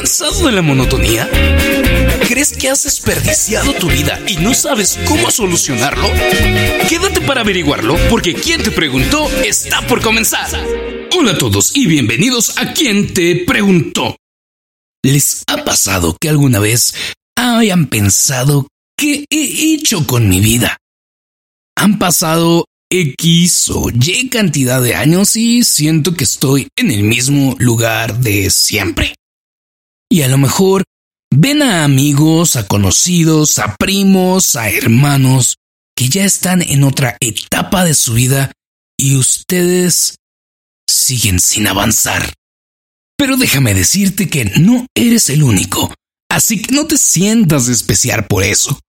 [0.00, 1.28] cansado de la monotonía?
[2.26, 6.08] ¿Crees que has desperdiciado tu vida y no sabes cómo solucionarlo?
[6.88, 10.48] Quédate para averiguarlo porque quien te preguntó está por comenzar.
[11.18, 14.16] Hola a todos y bienvenidos a quien te preguntó.
[15.02, 16.94] ¿Les ha pasado que alguna vez
[17.36, 20.78] hayan pensado qué he hecho con mi vida?
[21.76, 27.54] Han pasado X o Y cantidad de años y siento que estoy en el mismo
[27.58, 29.14] lugar de siempre.
[30.10, 30.82] Y a lo mejor
[31.32, 35.56] ven a amigos, a conocidos, a primos, a hermanos
[35.96, 38.52] que ya están en otra etapa de su vida
[38.98, 40.16] y ustedes
[40.88, 42.32] siguen sin avanzar.
[43.16, 45.94] Pero déjame decirte que no eres el único,
[46.30, 48.80] así que no te sientas especial por eso.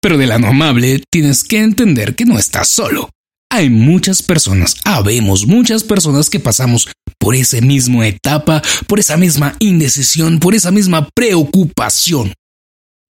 [0.00, 3.10] Pero de lo amable tienes que entender que no estás solo
[3.50, 6.88] hay muchas personas, habemos muchas personas que pasamos
[7.18, 12.32] por esa misma etapa, por esa misma indecisión, por esa misma preocupación.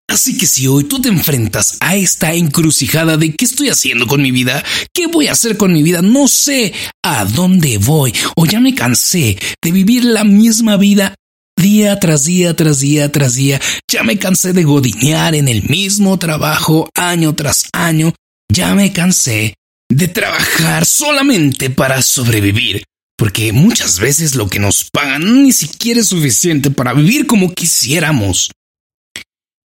[0.09, 4.23] Así que si hoy tú te enfrentas a esta encrucijada de qué estoy haciendo con
[4.23, 8.15] mi vida, qué voy a hacer con mi vida, no sé a dónde voy.
[8.37, 11.15] O ya me cansé de vivir la misma vida
[11.57, 13.61] día tras día tras día tras día,
[13.91, 18.15] ya me cansé de godinear en el mismo trabajo año tras año,
[18.53, 19.55] ya me cansé
[19.89, 22.85] de trabajar solamente para sobrevivir,
[23.17, 28.51] porque muchas veces lo que nos pagan ni siquiera es suficiente para vivir como quisiéramos.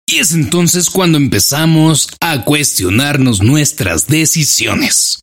[0.07, 5.19] Y es entonces cuando empezamos a cuestionarnos nuestras decisiones.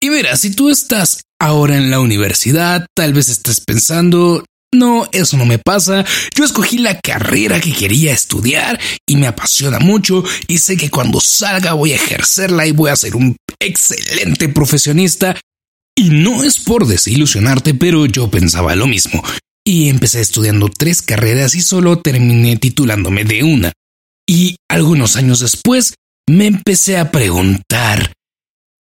[0.00, 5.36] Y mira, si tú estás ahora en la universidad, tal vez estés pensando, no, eso
[5.36, 6.04] no me pasa.
[6.34, 11.20] Yo escogí la carrera que quería estudiar y me apasiona mucho y sé que cuando
[11.20, 15.40] salga voy a ejercerla y voy a ser un excelente profesionista.
[15.98, 19.20] Y no es por desilusionarte, pero yo pensaba lo mismo.
[19.66, 23.72] Y empecé estudiando tres carreras y solo terminé titulándome de una.
[24.24, 25.94] Y algunos años después
[26.28, 28.12] me empecé a preguntar,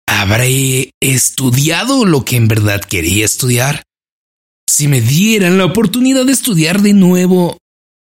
[0.08, 3.82] ¿habré estudiado lo que en verdad quería estudiar?
[4.70, 7.58] Si me dieran la oportunidad de estudiar de nuevo,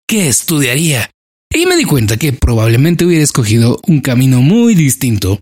[0.06, 1.10] ¿qué estudiaría?
[1.50, 5.40] Y me di cuenta que probablemente hubiera escogido un camino muy distinto.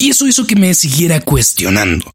[0.00, 2.12] Y eso hizo que me siguiera cuestionando.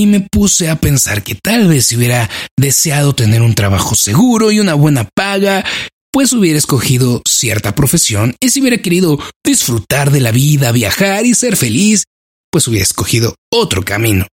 [0.00, 4.50] Y me puse a pensar que tal vez si hubiera deseado tener un trabajo seguro
[4.50, 5.62] y una buena paga,
[6.10, 11.34] pues hubiera escogido cierta profesión y si hubiera querido disfrutar de la vida, viajar y
[11.34, 12.04] ser feliz,
[12.50, 14.26] pues hubiera escogido otro camino.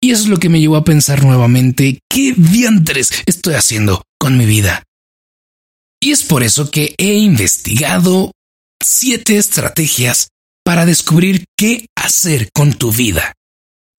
[0.00, 4.38] Y eso es lo que me llevó a pensar nuevamente qué diantres estoy haciendo con
[4.38, 4.82] mi vida.
[6.00, 8.32] Y es por eso que he investigado
[8.82, 10.28] siete estrategias
[10.64, 13.34] para descubrir qué hacer con tu vida.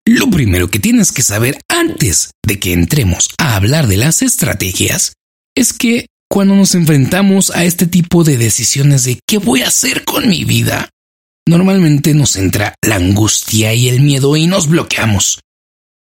[0.05, 5.13] Lo primero que tienes que saber antes de que entremos a hablar de las estrategias
[5.55, 10.03] es que cuando nos enfrentamos a este tipo de decisiones de qué voy a hacer
[10.03, 10.89] con mi vida,
[11.47, 15.39] normalmente nos entra la angustia y el miedo y nos bloqueamos.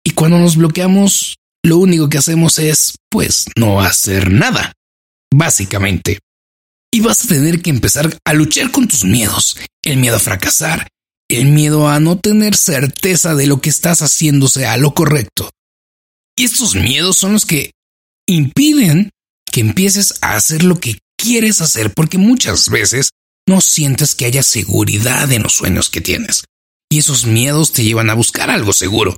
[0.05, 4.73] Y cuando nos bloqueamos, lo único que hacemos es, pues, no hacer nada,
[5.33, 6.21] básicamente.
[6.93, 10.87] Y vas a tener que empezar a luchar con tus miedos, el miedo a fracasar,
[11.31, 15.51] el miedo a no tener certeza de lo que estás haciendo sea lo correcto.
[16.37, 17.73] Y estos miedos son los que
[18.29, 19.11] impiden
[19.51, 23.11] que empieces a hacer lo que quieres hacer porque muchas veces
[23.49, 26.45] no sientes que haya seguridad en los sueños que tienes.
[26.91, 29.17] Y esos miedos te llevan a buscar algo seguro,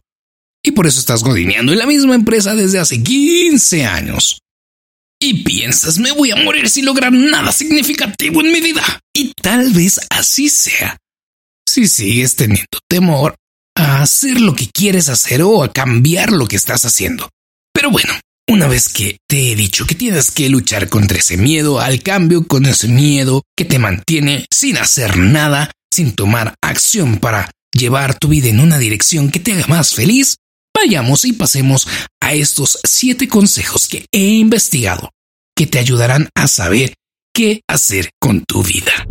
[0.64, 4.40] y por eso estás godineando en la misma empresa desde hace 15 años.
[5.20, 9.00] Y piensas, me voy a morir sin lograr nada significativo en mi vida.
[9.14, 10.96] Y tal vez así sea.
[11.74, 13.34] Si sigues teniendo temor
[13.74, 17.30] a hacer lo que quieres hacer o a cambiar lo que estás haciendo.
[17.72, 18.12] Pero bueno,
[18.46, 22.46] una vez que te he dicho que tienes que luchar contra ese miedo al cambio,
[22.46, 28.28] con ese miedo que te mantiene sin hacer nada, sin tomar acción para llevar tu
[28.28, 30.36] vida en una dirección que te haga más feliz,
[30.76, 31.88] vayamos y pasemos
[32.20, 35.08] a estos siete consejos que he investigado
[35.56, 36.92] que te ayudarán a saber
[37.32, 39.06] qué hacer con tu vida.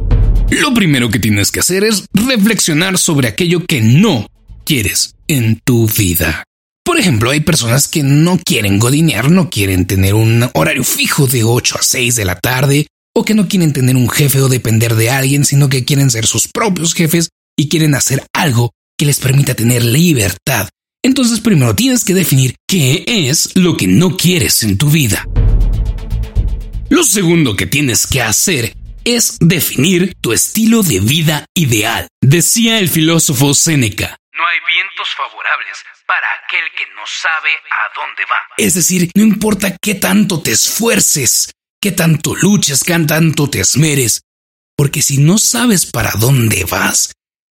[0.51, 4.27] Lo primero que tienes que hacer es reflexionar sobre aquello que no
[4.65, 6.43] quieres en tu vida.
[6.83, 11.43] Por ejemplo, hay personas que no quieren godinear, no quieren tener un horario fijo de
[11.43, 14.95] 8 a 6 de la tarde, o que no quieren tener un jefe o depender
[14.95, 19.19] de alguien, sino que quieren ser sus propios jefes y quieren hacer algo que les
[19.19, 20.69] permita tener libertad
[21.03, 25.27] entonces primero tienes que definir qué es lo que no quieres en tu vida.
[26.89, 28.75] Lo segundo que tienes que hacer
[29.05, 34.17] es definir tu estilo de vida ideal, decía el filósofo Séneca.
[34.33, 38.37] No hay vientos favorables para aquel que no sabe a dónde va.
[38.57, 41.51] Es decir, no importa qué tanto te esfuerces,
[41.81, 44.21] qué tanto luches, qué tanto te esmeres,
[44.77, 47.13] porque si no sabes para dónde vas,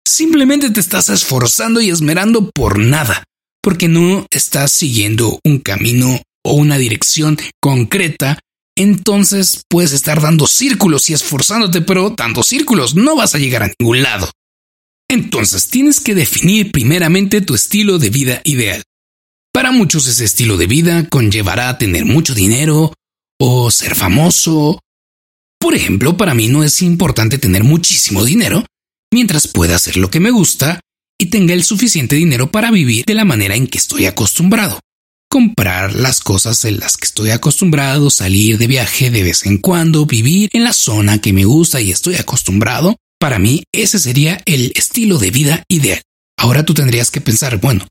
[0.07, 3.25] simplemente te estás esforzando y esmerando por nada,
[3.63, 8.39] porque no estás siguiendo un camino o una dirección concreta,
[8.83, 13.71] entonces puedes estar dando círculos y esforzándote, pero dando círculos no vas a llegar a
[13.79, 14.31] ningún lado.
[15.09, 18.83] Entonces tienes que definir primeramente tu estilo de vida ideal.
[19.53, 22.95] Para muchos ese estilo de vida conllevará tener mucho dinero
[23.39, 24.81] o ser famoso.
[25.59, 28.65] Por ejemplo, para mí no es importante tener muchísimo dinero
[29.13, 30.81] mientras pueda hacer lo que me gusta
[31.21, 34.81] y tenga el suficiente dinero para vivir de la manera en que estoy acostumbrado.
[35.33, 40.05] Comprar las cosas en las que estoy acostumbrado, salir de viaje de vez en cuando,
[40.05, 42.97] vivir en la zona que me gusta y estoy acostumbrado.
[43.19, 46.03] Para mí ese sería el estilo de vida ideal.
[46.37, 47.89] Ahora tú tendrías que pensar, bueno,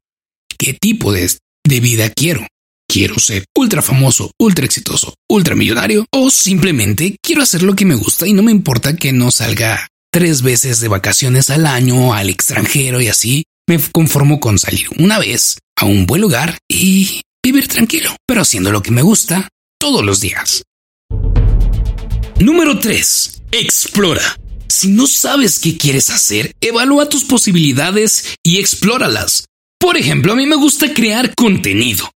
[0.55, 1.31] ¿qué tipo de,
[1.67, 2.45] de vida quiero?
[2.87, 6.05] ¿Quiero ser ultra famoso, ultra exitoso, ultra millonario?
[6.11, 9.87] ¿O simplemente quiero hacer lo que me gusta y no me importa que no salga
[10.11, 13.45] tres veces de vacaciones al año al extranjero y así?
[13.67, 18.71] Me conformo con salir una vez a un buen lugar y vivir tranquilo, pero haciendo
[18.71, 19.49] lo que me gusta
[19.79, 20.63] todos los días.
[22.39, 23.41] Número 3.
[23.51, 24.37] Explora.
[24.67, 29.45] Si no sabes qué quieres hacer, evalúa tus posibilidades y explóralas.
[29.79, 32.09] Por ejemplo, a mí me gusta crear contenido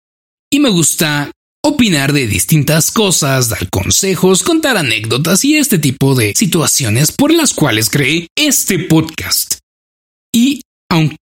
[0.51, 1.31] y me gusta
[1.63, 7.53] opinar de distintas cosas, dar consejos, contar anécdotas y este tipo de situaciones por las
[7.53, 9.55] cuales creé este podcast.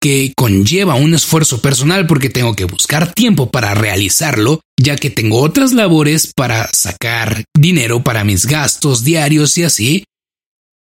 [0.02, 5.40] Aunque conlleva un esfuerzo personal porque tengo que buscar tiempo para realizarlo, ya que tengo
[5.40, 10.04] otras labores para sacar dinero para mis gastos diarios y así,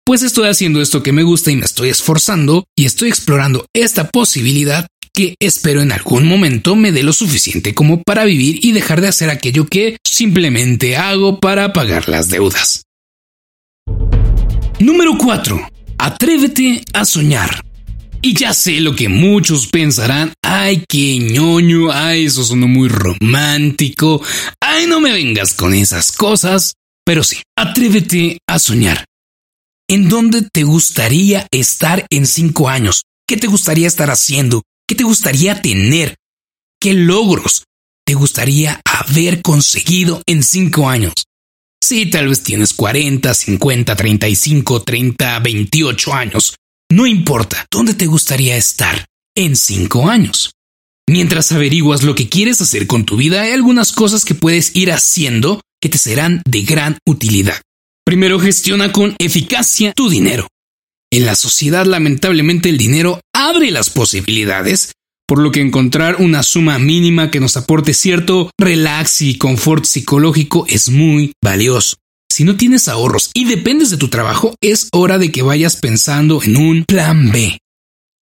[0.04, 4.08] pues estoy haciendo esto que me gusta y me estoy esforzando y estoy explorando esta
[4.08, 9.00] posibilidad que espero en algún momento me dé lo suficiente como para vivir y dejar
[9.00, 12.84] de hacer aquello que simplemente hago para pagar las deudas.
[14.78, 15.68] Número 4.
[15.98, 17.67] Atrévete a soñar.
[18.20, 24.20] Y ya sé lo que muchos pensarán, ay, qué ñoño, ay, eso sonó muy romántico,
[24.60, 26.74] ay, no me vengas con esas cosas,
[27.04, 29.04] pero sí, atrévete a soñar.
[29.88, 33.04] ¿En dónde te gustaría estar en cinco años?
[33.26, 34.62] ¿Qué te gustaría estar haciendo?
[34.86, 36.16] ¿Qué te gustaría tener?
[36.80, 37.64] ¿Qué logros
[38.04, 41.14] te gustaría haber conseguido en cinco años?
[41.82, 46.56] Sí, tal vez tienes 40, 50, 35, 30, 28 años.
[46.90, 49.05] No importa, ¿dónde te gustaría estar
[49.37, 50.52] en cinco años?
[51.06, 54.90] Mientras averiguas lo que quieres hacer con tu vida, hay algunas cosas que puedes ir
[54.90, 57.61] haciendo que te serán de gran utilidad.
[58.06, 60.49] Primero, gestiona con eficacia tu dinero.
[61.12, 64.93] En la sociedad lamentablemente el dinero abre las posibilidades,
[65.26, 70.64] por lo que encontrar una suma mínima que nos aporte cierto relax y confort psicológico
[70.67, 71.96] es muy valioso.
[72.30, 76.42] Si no tienes ahorros y dependes de tu trabajo, es hora de que vayas pensando
[76.42, 77.58] en un plan B.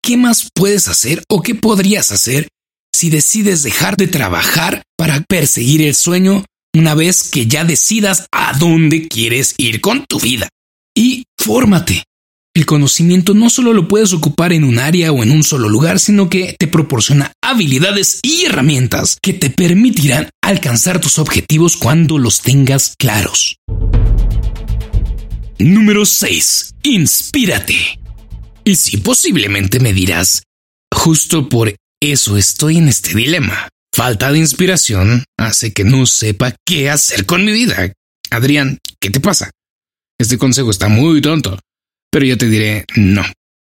[0.01, 2.47] ¿Qué más puedes hacer o qué podrías hacer
[2.93, 8.57] si decides dejar de trabajar para perseguir el sueño una vez que ya decidas a
[8.57, 10.49] dónde quieres ir con tu vida?
[10.95, 12.03] Y fórmate.
[12.55, 15.99] El conocimiento no solo lo puedes ocupar en un área o en un solo lugar,
[15.99, 22.41] sino que te proporciona habilidades y herramientas que te permitirán alcanzar tus objetivos cuando los
[22.41, 23.57] tengas claros.
[25.59, 26.75] Número 6.
[26.83, 27.99] Inspírate.
[28.63, 30.43] Y si posiblemente me dirás,
[30.93, 33.69] justo por eso estoy en este dilema.
[33.91, 37.91] Falta de inspiración hace que no sepa qué hacer con mi vida.
[38.29, 39.49] Adrián, ¿qué te pasa?
[40.19, 41.57] Este consejo está muy tonto.
[42.11, 43.23] Pero yo te diré no.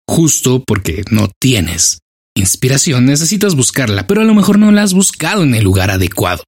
[0.08, 2.00] Justo porque no tienes
[2.36, 6.44] inspiración, necesitas buscarla, pero a lo mejor no la has buscado en el lugar adecuado.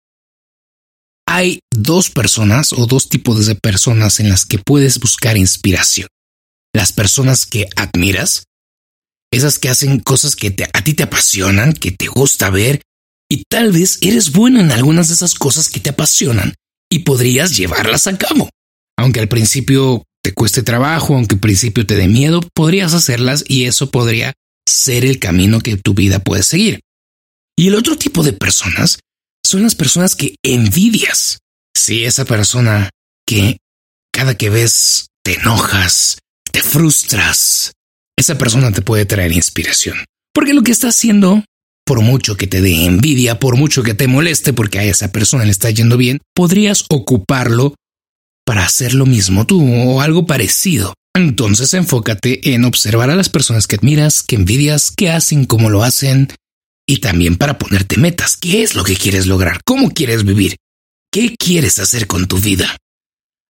[1.36, 6.08] Hay dos personas o dos tipos de personas en las que puedes buscar inspiración.
[6.74, 8.46] Las personas que admiras,
[9.34, 12.82] esas que hacen cosas que a ti te apasionan, que te gusta ver,
[13.30, 16.54] y tal vez eres bueno en algunas de esas cosas que te apasionan
[16.89, 18.50] y podrías llevarlas a cabo.
[18.98, 23.65] Aunque al principio te cueste trabajo, aunque al principio te dé miedo, podrías hacerlas y
[23.65, 24.32] eso podría
[24.65, 26.80] ser el camino que tu vida puede seguir.
[27.58, 29.00] Y el otro tipo de personas
[29.46, 31.40] son las personas que envidias.
[31.75, 32.90] Si esa persona
[33.25, 33.58] que
[34.12, 36.18] cada que ves te enojas,
[36.52, 37.74] te frustras,
[38.18, 39.98] esa persona te puede traer inspiración.
[40.34, 41.44] Porque lo que está haciendo,
[41.86, 45.46] por mucho que te dé envidia, por mucho que te moleste porque a esa persona
[45.46, 47.75] le está yendo bien, podrías ocuparlo
[48.46, 50.94] para hacer lo mismo tú o algo parecido.
[51.16, 55.84] Entonces enfócate en observar a las personas que admiras, que envidias, que hacen, cómo lo
[55.84, 56.30] hacen
[56.88, 58.38] y también para ponerte metas.
[58.38, 59.62] ¿Qué es lo que quieres lograr?
[59.65, 60.58] ¿Cómo quieres vivir?
[61.12, 62.77] ¿Qué quieres hacer con tu vida?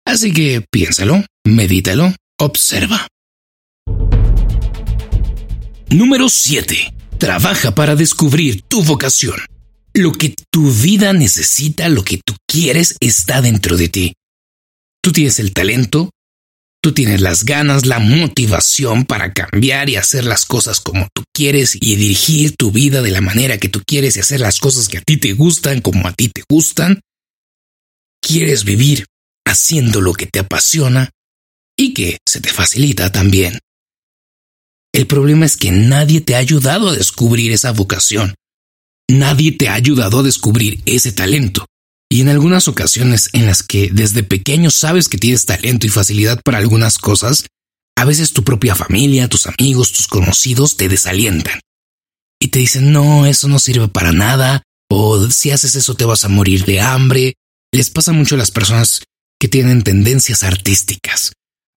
[0.06, 3.08] Así que piénsalo, medítalo, observa.
[5.90, 6.94] Número 7.
[7.18, 9.38] Trabaja para descubrir tu vocación.
[9.94, 14.14] Lo que tu vida necesita, lo que tú quieres, está dentro de ti.
[15.02, 16.10] Tú tienes el talento,
[16.86, 21.74] tú tienes las ganas, la motivación para cambiar y hacer las cosas como tú quieres
[21.74, 25.00] y dirigir tu vida de la manera que tú quieres y hacer las cosas que
[25.00, 27.02] a ti te gustan como a ti te gustan.
[28.22, 29.08] Quieres vivir
[29.48, 31.10] haciendo lo que te apasiona
[31.76, 33.58] y que se te facilita también.
[34.94, 38.36] El problema es que nadie te ha ayudado a descubrir esa vocación.
[39.10, 41.66] Nadie te ha ayudado a descubrir ese talento.
[42.10, 46.42] Y en algunas ocasiones en las que desde pequeño sabes que tienes talento y facilidad
[46.44, 47.46] para algunas cosas,
[47.98, 51.60] a veces tu propia familia, tus amigos, tus conocidos te desalientan.
[52.40, 56.26] Y te dicen, no, eso no sirve para nada, o si haces eso te vas
[56.26, 57.34] a morir de hambre.
[57.74, 59.02] Les pasa mucho a las personas
[59.40, 61.32] que tienen tendencias artísticas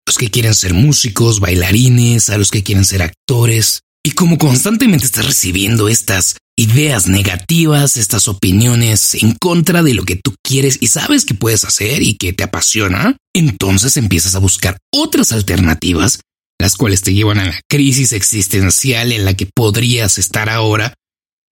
[0.06, 3.80] los que quieren ser músicos, bailarines, a los que quieren ser actores.
[4.04, 10.16] Y como constantemente estás recibiendo estas ideas negativas, estas opiniones en contra de lo que
[10.16, 14.78] tú quieres y sabes que puedes hacer y que te apasiona, entonces empiezas a buscar
[14.92, 16.20] otras alternativas,
[16.58, 20.94] las cuales te llevan a la crisis existencial en la que podrías estar ahora,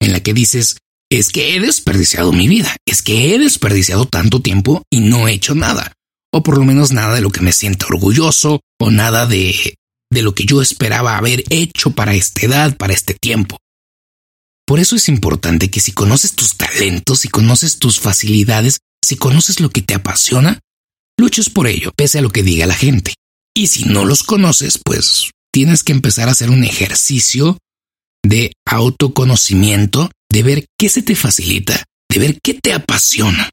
[0.01, 0.77] en la que dices,
[1.09, 5.33] es que he desperdiciado mi vida, es que he desperdiciado tanto tiempo y no he
[5.33, 5.93] hecho nada
[6.31, 9.75] o por lo menos nada de lo que me sienta orgulloso, o nada de,
[10.11, 13.57] de lo que yo esperaba haber hecho para esta edad, para este tiempo.
[14.69, 19.61] Por eso es importante que si conoces tus talentos, si conoces tus facilidades, si conoces
[19.61, 20.59] lo que te apasiona,
[21.17, 23.15] luches por ello, pese a lo que diga la gente.
[23.55, 27.57] Y si no los conoces, pues tienes que empezar a hacer un ejercicio
[28.23, 33.49] de autoconocimiento, de ver qué se te facilita, de ver qué te apasiona.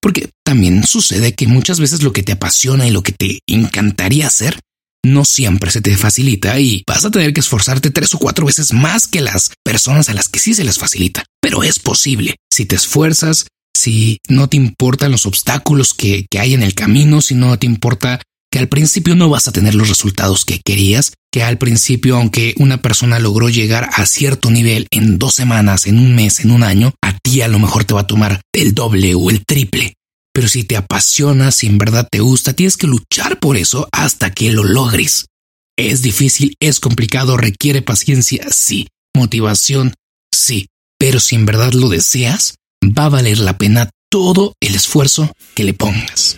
[0.00, 4.28] Porque también sucede que muchas veces lo que te apasiona y lo que te encantaría
[4.28, 4.58] hacer
[5.04, 8.72] no siempre se te facilita y vas a tener que esforzarte tres o cuatro veces
[8.72, 11.24] más que las personas a las que sí se les facilita.
[11.40, 12.36] Pero es posible.
[12.52, 13.46] Si te esfuerzas,
[13.76, 17.66] si no te importan los obstáculos que, que hay en el camino, si no te
[17.66, 18.20] importa
[18.54, 22.54] que al principio no vas a tener los resultados que querías, que al principio, aunque
[22.58, 26.62] una persona logró llegar a cierto nivel en dos semanas, en un mes, en un
[26.62, 29.94] año, a ti a lo mejor te va a tomar el doble o el triple.
[30.34, 34.32] Pero si te apasiona, si en verdad te gusta, tienes que luchar por eso hasta
[34.32, 35.26] que lo logres.
[35.78, 39.94] Es difícil, es complicado, requiere paciencia, sí, motivación,
[40.34, 40.66] sí,
[40.98, 45.64] pero si en verdad lo deseas, va a valer la pena todo el esfuerzo que
[45.64, 46.36] le pongas.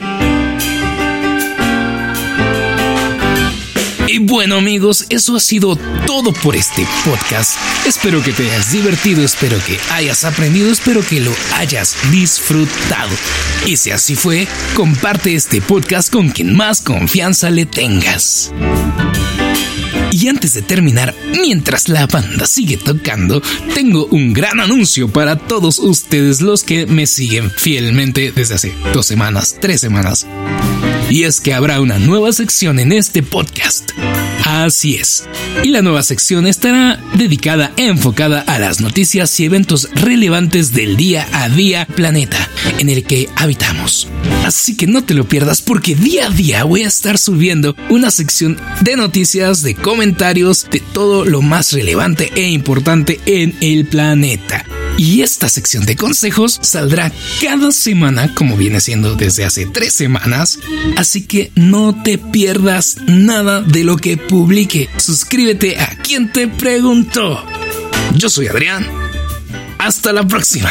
[4.26, 7.56] Bueno amigos, eso ha sido todo por este podcast.
[7.87, 13.14] Espero que te hayas divertido, espero que hayas aprendido, espero que lo hayas disfrutado.
[13.66, 18.52] Y si así fue, comparte este podcast con quien más confianza le tengas.
[20.18, 23.42] Y antes de terminar, mientras la banda sigue tocando,
[23.75, 29.04] tengo un gran anuncio para todos ustedes los que me siguen fielmente desde hace dos
[29.04, 30.26] semanas, tres semanas.
[31.11, 33.90] Y es que habrá una nueva sección en este podcast.
[34.46, 35.28] Así es.
[35.62, 41.28] Y la nueva sección estará dedicada, enfocada a las noticias y eventos relevantes del día
[41.30, 44.08] a día planeta en el que habitamos.
[44.46, 48.12] Así que no te lo pierdas porque día a día voy a estar subiendo una
[48.12, 54.64] sección de noticias, de comentarios, de todo lo más relevante e importante en el planeta.
[54.96, 57.10] Y esta sección de consejos saldrá
[57.42, 60.60] cada semana, como viene siendo desde hace tres semanas.
[60.96, 64.88] Así que no te pierdas nada de lo que publique.
[64.96, 67.44] Suscríbete a quien te preguntó.
[68.14, 68.86] Yo soy Adrián.
[69.78, 70.70] Hasta la próxima.